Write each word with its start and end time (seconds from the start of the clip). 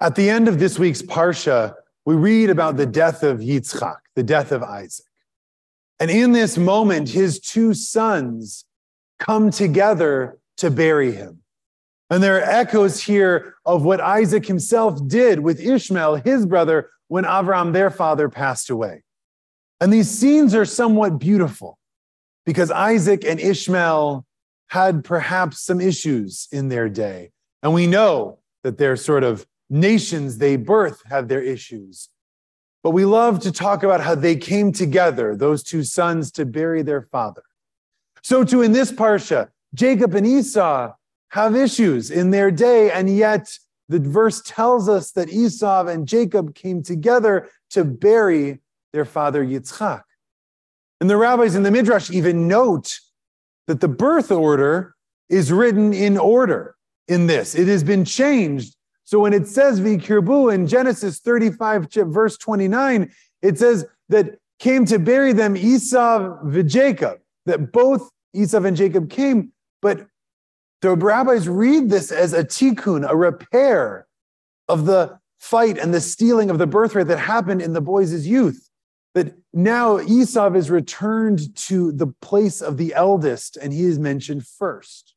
At 0.00 0.14
the 0.14 0.30
end 0.30 0.46
of 0.46 0.58
this 0.58 0.78
week's 0.78 1.02
Parsha, 1.02 1.74
we 2.04 2.14
read 2.14 2.50
about 2.50 2.76
the 2.76 2.86
death 2.86 3.22
of 3.22 3.38
Yitzchak, 3.38 3.98
the 4.14 4.22
death 4.22 4.52
of 4.52 4.62
Isaac. 4.62 5.04
And 5.98 6.10
in 6.10 6.32
this 6.32 6.56
moment, 6.56 7.08
his 7.08 7.40
two 7.40 7.74
sons 7.74 8.64
come 9.18 9.50
together 9.50 10.38
to 10.58 10.70
bury 10.70 11.12
him. 11.12 11.40
And 12.10 12.22
there 12.22 12.38
are 12.38 12.42
echoes 12.42 13.02
here 13.02 13.56
of 13.66 13.84
what 13.84 14.00
Isaac 14.00 14.46
himself 14.46 15.06
did 15.08 15.40
with 15.40 15.60
Ishmael, 15.60 16.16
his 16.16 16.46
brother, 16.46 16.90
when 17.08 17.24
Avram, 17.24 17.72
their 17.72 17.90
father, 17.90 18.28
passed 18.28 18.70
away. 18.70 19.02
And 19.80 19.92
these 19.92 20.08
scenes 20.08 20.54
are 20.54 20.64
somewhat 20.64 21.18
beautiful 21.18 21.78
because 22.46 22.70
Isaac 22.70 23.24
and 23.24 23.38
Ishmael 23.40 24.24
had 24.68 25.04
perhaps 25.04 25.60
some 25.60 25.80
issues 25.80 26.48
in 26.52 26.68
their 26.68 26.88
day. 26.88 27.32
And 27.62 27.74
we 27.74 27.86
know 27.86 28.38
that 28.62 28.78
they're 28.78 28.96
sort 28.96 29.24
of 29.24 29.46
nations 29.70 30.38
they 30.38 30.56
birth 30.56 31.02
have 31.06 31.28
their 31.28 31.42
issues. 31.42 32.08
But 32.82 32.90
we 32.90 33.04
love 33.04 33.40
to 33.40 33.52
talk 33.52 33.82
about 33.82 34.00
how 34.00 34.14
they 34.14 34.36
came 34.36 34.72
together, 34.72 35.36
those 35.36 35.62
two 35.62 35.82
sons, 35.82 36.30
to 36.32 36.46
bury 36.46 36.82
their 36.82 37.02
father. 37.02 37.42
So, 38.22 38.44
too, 38.44 38.62
in 38.62 38.72
this 38.72 38.92
parsha, 38.92 39.48
Jacob 39.74 40.14
and 40.14 40.26
Esau 40.26 40.92
have 41.30 41.56
issues 41.56 42.10
in 42.10 42.30
their 42.30 42.50
day, 42.50 42.90
and 42.90 43.14
yet 43.14 43.52
the 43.88 43.98
verse 43.98 44.42
tells 44.42 44.88
us 44.88 45.10
that 45.12 45.28
Esau 45.28 45.86
and 45.86 46.06
Jacob 46.06 46.54
came 46.54 46.82
together 46.82 47.48
to 47.70 47.84
bury 47.84 48.60
their 48.92 49.04
father 49.04 49.44
Yitzchak. 49.44 50.02
And 51.00 51.08
the 51.08 51.16
rabbis 51.16 51.54
in 51.54 51.62
the 51.62 51.70
Midrash 51.70 52.10
even 52.10 52.48
note 52.48 52.98
that 53.66 53.80
the 53.80 53.88
birth 53.88 54.30
order 54.30 54.94
is 55.28 55.52
written 55.52 55.92
in 55.92 56.18
order 56.18 56.76
in 57.06 57.26
this. 57.26 57.54
It 57.54 57.68
has 57.68 57.84
been 57.84 58.04
changed. 58.04 58.74
So 59.08 59.20
when 59.20 59.32
it 59.32 59.48
says 59.48 59.80
Vayikberu 59.80 60.52
in 60.52 60.66
Genesis 60.66 61.20
35, 61.20 61.88
verse 62.08 62.36
29, 62.36 63.10
it 63.40 63.58
says 63.58 63.86
that 64.10 64.36
came 64.58 64.84
to 64.84 64.98
bury 64.98 65.32
them 65.32 65.56
Esau 65.56 66.36
and 66.42 66.68
Jacob, 66.68 67.18
that 67.46 67.72
both 67.72 68.10
Esau 68.34 68.62
and 68.62 68.76
Jacob 68.76 69.08
came, 69.08 69.52
but 69.80 70.06
the 70.82 70.94
rabbis 70.94 71.48
read 71.48 71.88
this 71.88 72.12
as 72.12 72.34
a 72.34 72.44
tikkun, 72.44 73.08
a 73.08 73.16
repair 73.16 74.06
of 74.68 74.84
the 74.84 75.18
fight 75.38 75.78
and 75.78 75.94
the 75.94 76.02
stealing 76.02 76.50
of 76.50 76.58
the 76.58 76.66
birthright 76.66 77.06
that 77.06 77.18
happened 77.18 77.62
in 77.62 77.72
the 77.72 77.80
boys' 77.80 78.26
youth. 78.26 78.68
That 79.14 79.32
now 79.54 80.00
Esau 80.00 80.52
is 80.52 80.70
returned 80.70 81.56
to 81.68 81.92
the 81.92 82.08
place 82.20 82.60
of 82.60 82.76
the 82.76 82.92
eldest, 82.92 83.56
and 83.56 83.72
he 83.72 83.84
is 83.84 83.98
mentioned 83.98 84.46
first. 84.46 85.14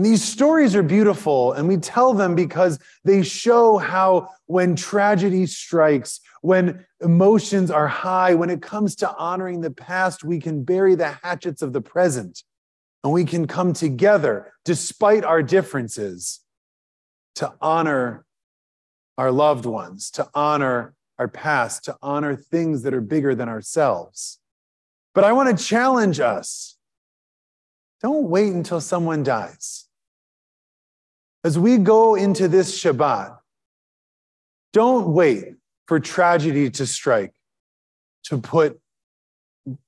These 0.00 0.22
stories 0.22 0.76
are 0.76 0.84
beautiful, 0.84 1.54
and 1.54 1.66
we 1.66 1.76
tell 1.76 2.14
them 2.14 2.36
because 2.36 2.78
they 3.04 3.24
show 3.24 3.78
how 3.78 4.28
when 4.46 4.76
tragedy 4.76 5.44
strikes, 5.46 6.20
when 6.40 6.86
emotions 7.00 7.68
are 7.72 7.88
high, 7.88 8.34
when 8.34 8.48
it 8.48 8.62
comes 8.62 8.94
to 8.96 9.12
honoring 9.16 9.60
the 9.60 9.72
past, 9.72 10.22
we 10.22 10.38
can 10.38 10.62
bury 10.62 10.94
the 10.94 11.18
hatchets 11.24 11.62
of 11.62 11.72
the 11.72 11.80
present 11.80 12.44
and 13.02 13.12
we 13.12 13.24
can 13.24 13.48
come 13.48 13.72
together 13.72 14.52
despite 14.64 15.24
our 15.24 15.42
differences 15.42 16.40
to 17.34 17.52
honor 17.60 18.24
our 19.16 19.32
loved 19.32 19.66
ones, 19.66 20.12
to 20.12 20.28
honor 20.32 20.94
our 21.18 21.28
past, 21.28 21.84
to 21.84 21.96
honor 22.02 22.36
things 22.36 22.82
that 22.82 22.94
are 22.94 23.00
bigger 23.00 23.34
than 23.34 23.48
ourselves. 23.48 24.38
But 25.12 25.24
I 25.24 25.32
want 25.32 25.56
to 25.56 25.64
challenge 25.64 26.20
us 26.20 26.76
don't 28.00 28.28
wait 28.28 28.52
until 28.52 28.80
someone 28.80 29.24
dies. 29.24 29.87
As 31.48 31.58
we 31.58 31.78
go 31.78 32.14
into 32.14 32.46
this 32.46 32.78
Shabbat, 32.78 33.38
don't 34.74 35.14
wait 35.14 35.54
for 35.86 35.98
tragedy 35.98 36.68
to 36.72 36.86
strike 36.86 37.32
to 38.24 38.36
put 38.36 38.78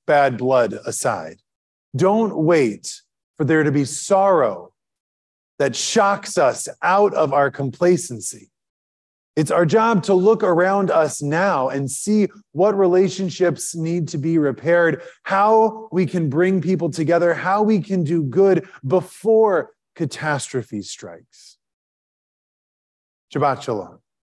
bad 0.07 0.39
blood 0.39 0.73
aside. 0.87 1.37
Don't 1.95 2.35
wait 2.35 3.03
for 3.37 3.45
there 3.45 3.63
to 3.63 3.71
be 3.71 3.85
sorrow 3.85 4.73
that 5.59 5.77
shocks 5.77 6.39
us 6.39 6.67
out 6.81 7.13
of 7.13 7.35
our 7.35 7.51
complacency. 7.51 8.51
It's 9.37 9.51
our 9.51 9.67
job 9.67 10.03
to 10.05 10.15
look 10.15 10.43
around 10.43 10.91
us 10.91 11.21
now 11.21 11.69
and 11.69 11.91
see 11.91 12.29
what 12.53 12.75
relationships 12.75 13.77
need 13.77 14.09
to 14.09 14.17
be 14.17 14.39
repaired, 14.39 15.03
how 15.25 15.91
we 15.93 16.07
can 16.07 16.31
bring 16.31 16.63
people 16.63 16.89
together, 16.89 17.35
how 17.35 17.63
we 17.63 17.83
can 17.83 18.03
do 18.03 18.23
good 18.23 18.67
before 18.87 19.73
catastrophe 19.95 20.81
strikes. 20.81 21.59
Shabbat 23.33 23.63
Shalom. 23.63 24.10